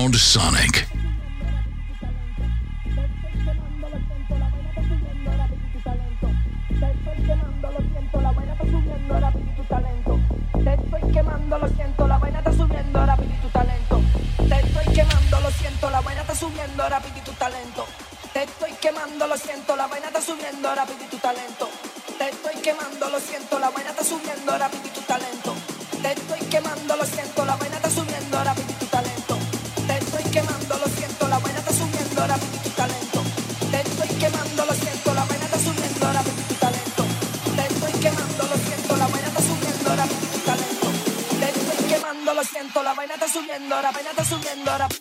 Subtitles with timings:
[0.00, 0.89] Sound Sonic.
[32.28, 33.22] Tu talento.
[33.70, 37.04] Te estoy quemando, lo siento, la vaina está subiendo y tu talento.
[37.56, 40.86] Te estoy quemando, lo siento, la vaina está subiendo y tu talento.
[41.40, 44.99] Te estoy quemando, lo siento, la vaina está subiendo, la vaina está subiendo.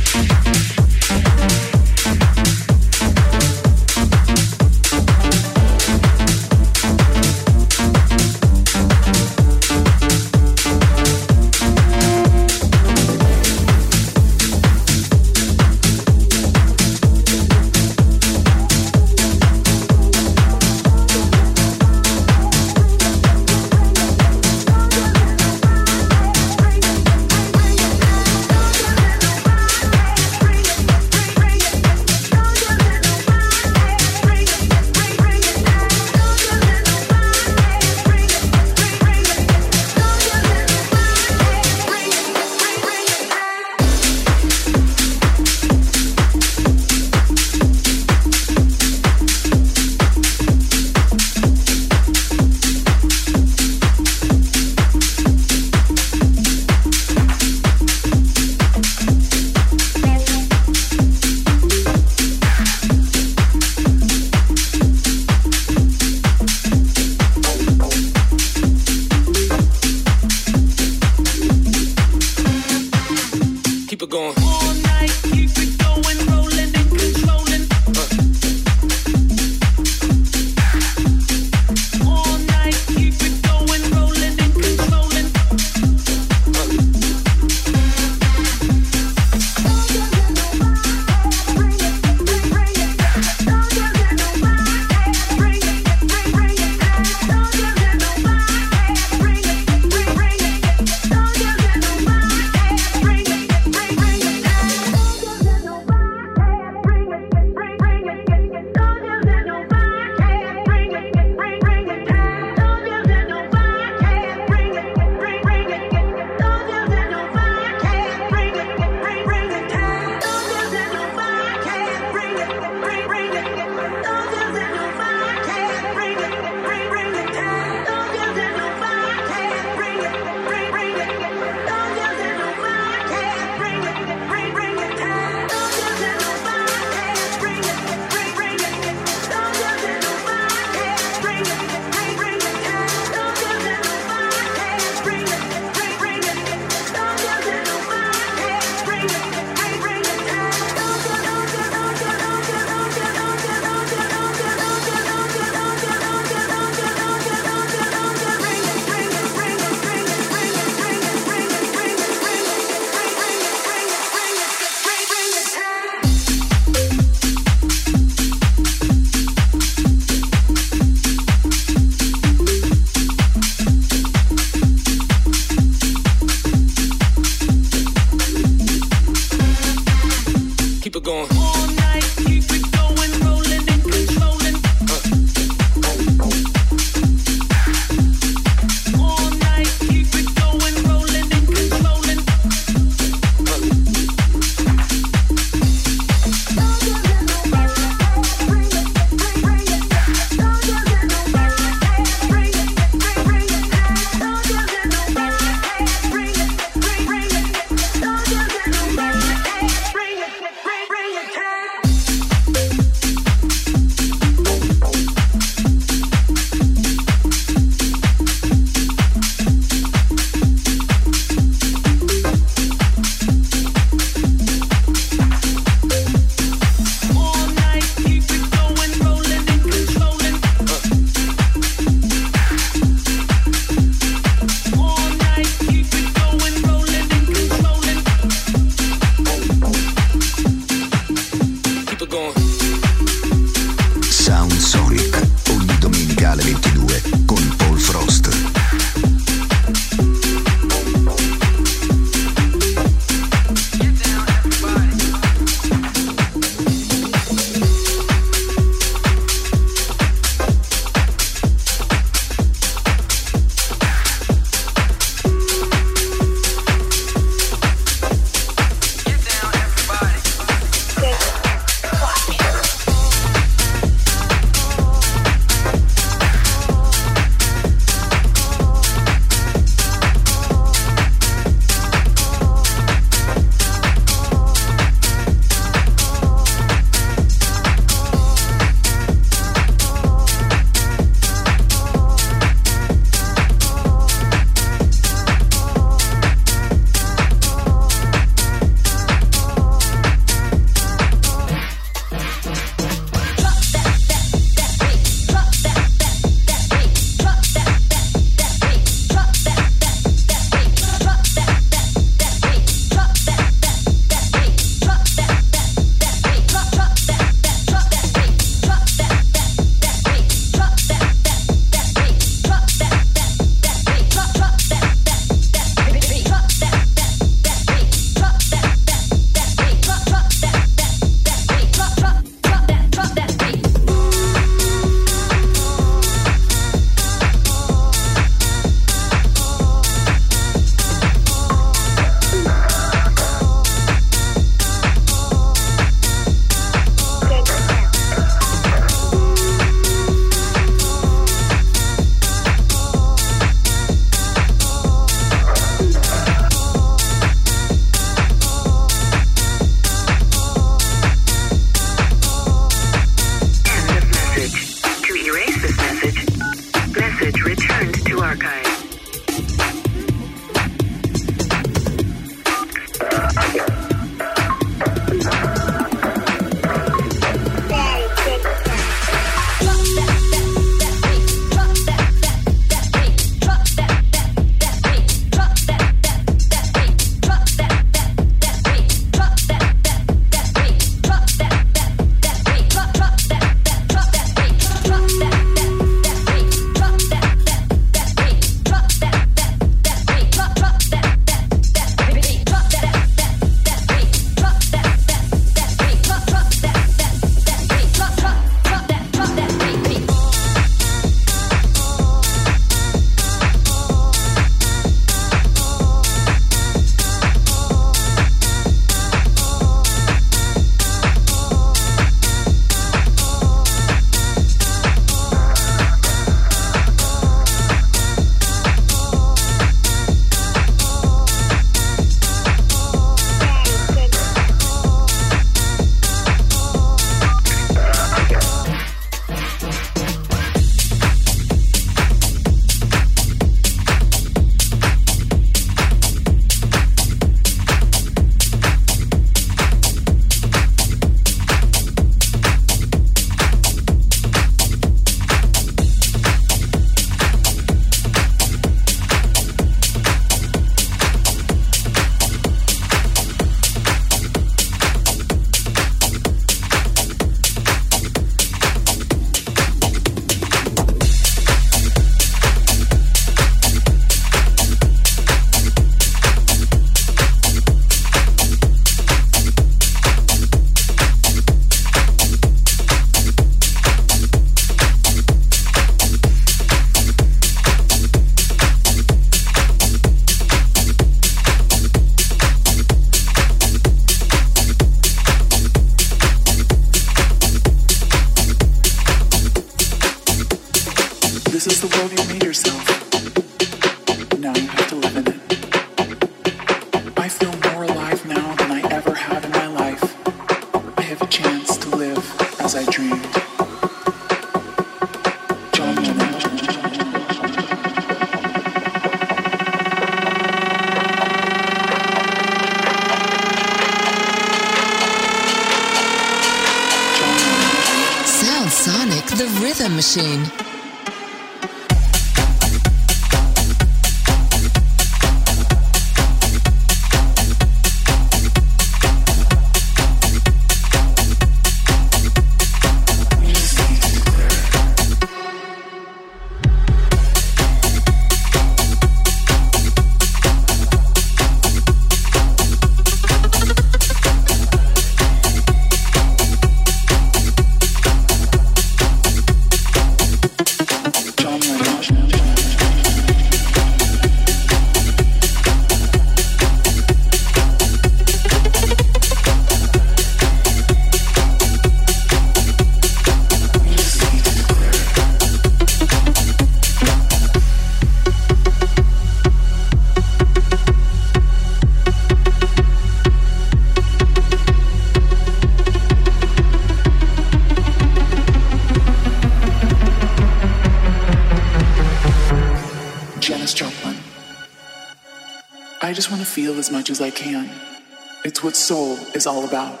[598.74, 600.00] Soul is all about.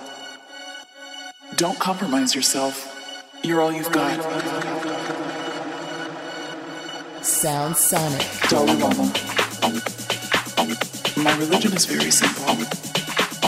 [1.56, 2.74] Don't compromise yourself.
[3.42, 4.16] You're all you've got.
[7.22, 8.26] Sound Sonic.
[8.48, 9.12] Dalai Lama.
[11.16, 12.46] My religion is very simple.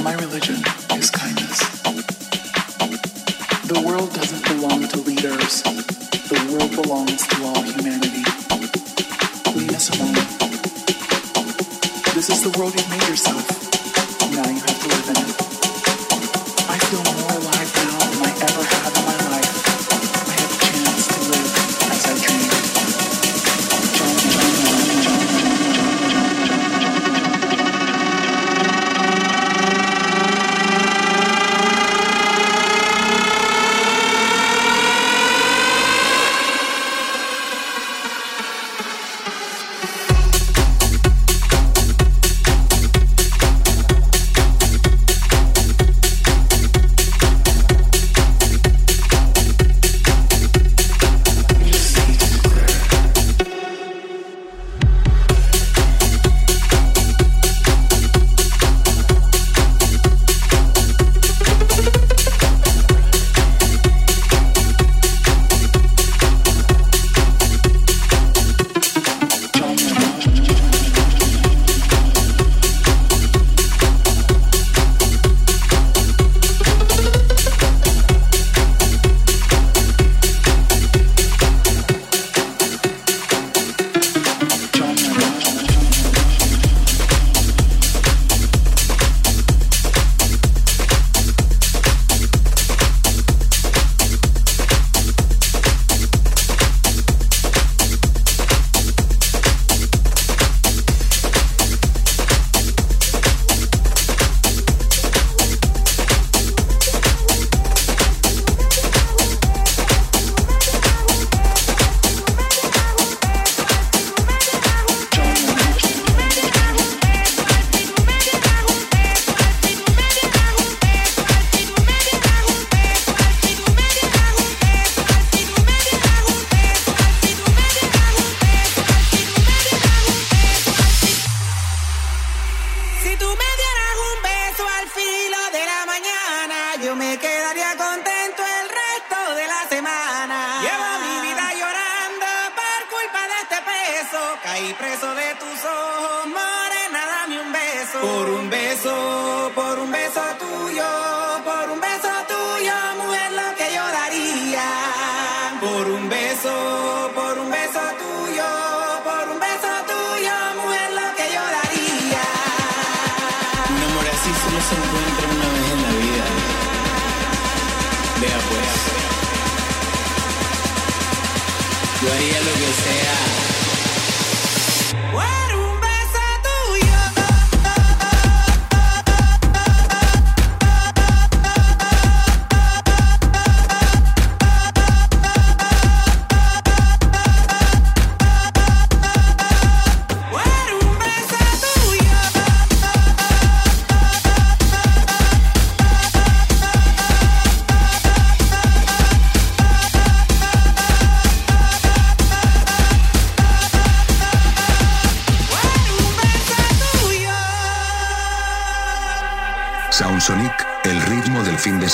[0.02, 0.56] My religion
[0.92, 1.60] is kindness.
[3.68, 5.62] The world doesn't belong to leaders.
[5.62, 8.24] The world belongs to all humanity.
[9.54, 10.47] Leave us alone.
[12.30, 13.77] Is the world you've made yourself.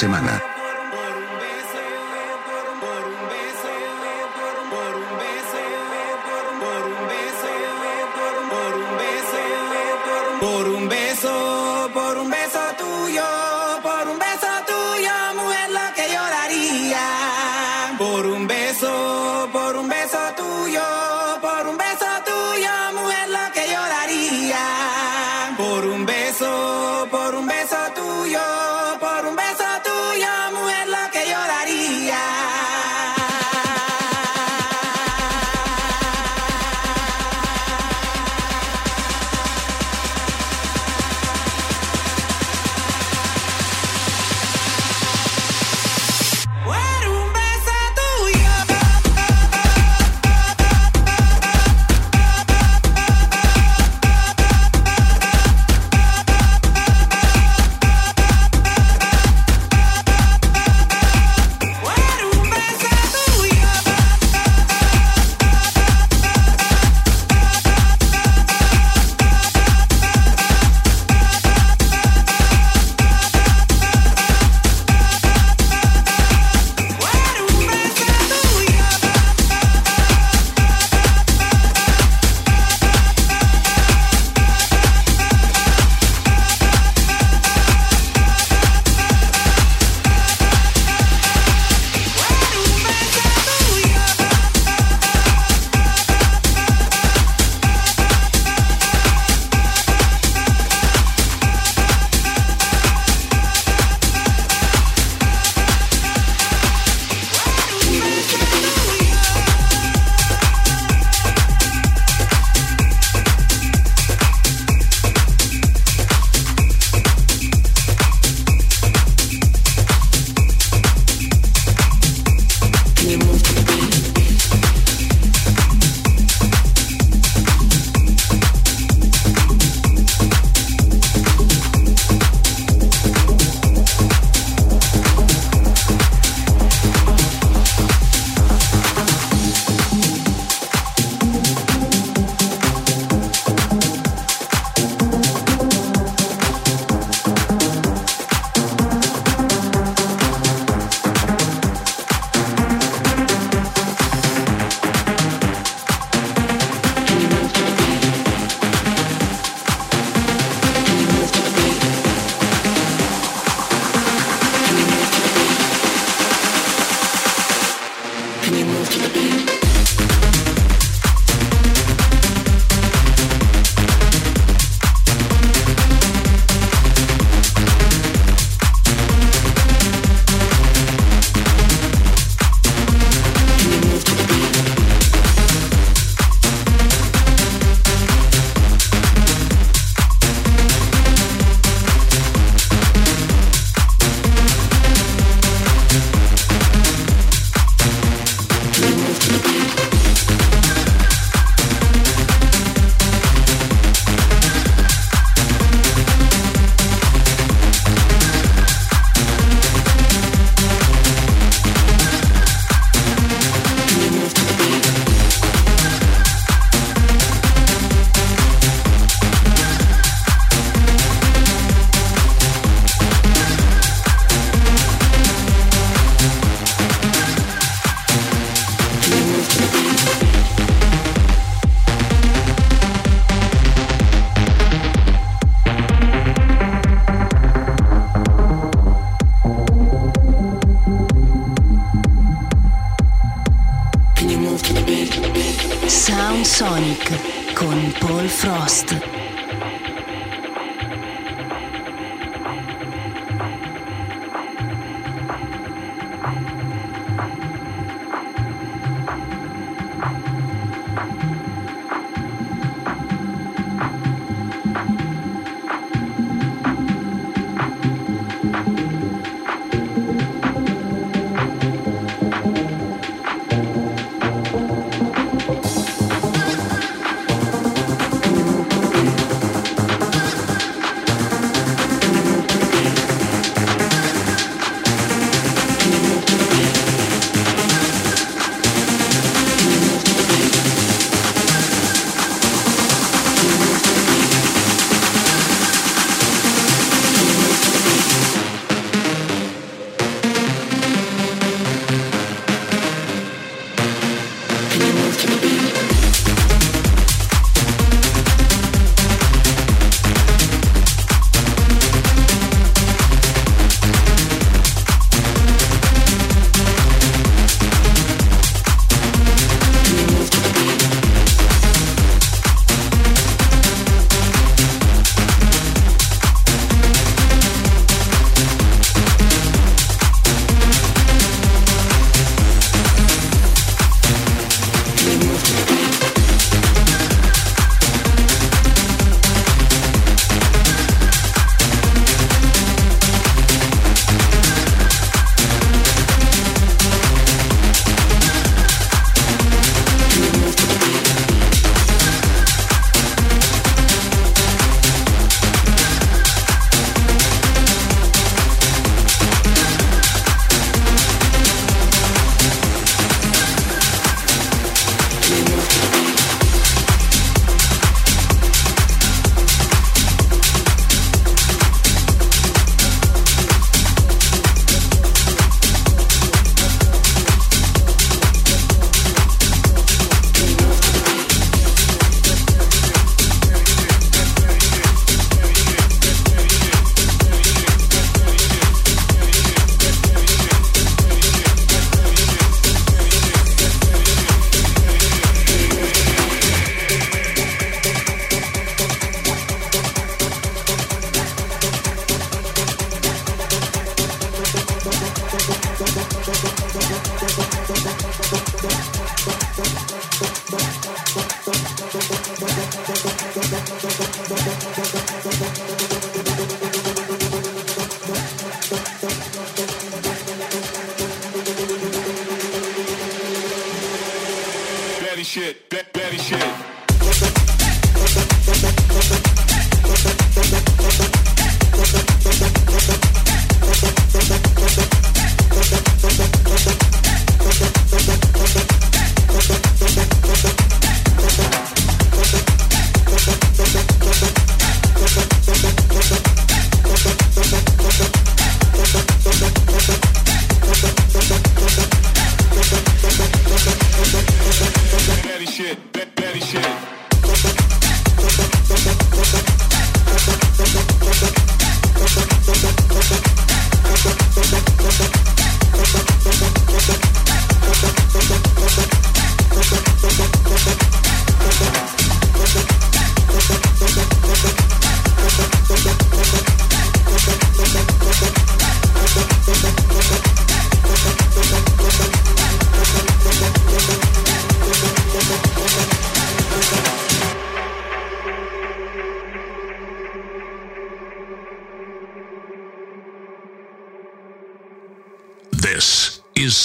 [0.04, 0.43] Semana.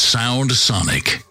[0.09, 1.28] Sound Sonic.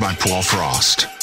[0.00, 1.15] By Paul Frost.